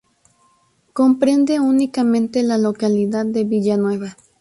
[0.93, 4.17] Comprende únicamente la localidad de Villanueva.